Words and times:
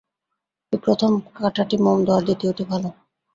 এই 0.73 0.79
প্রথম 0.85 1.11
কাঁটাটি 1.37 1.77
মন্দ, 1.85 2.07
আর 2.09 2.21
দ্বিতীয়টি 2.27 2.63
ভাল। 2.69 2.83